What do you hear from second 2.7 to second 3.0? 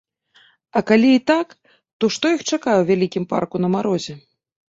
ў